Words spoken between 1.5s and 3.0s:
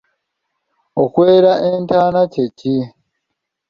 entaana kye ki?